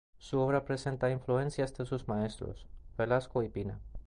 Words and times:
Su 0.17 0.39
obra 0.39 0.65
presenta 0.65 1.11
influencias 1.11 1.75
de 1.77 1.85
sus 1.85 2.07
maestros, 2.07 2.65
Velasco 2.97 3.43
y 3.43 3.49
Pina. 3.49 3.79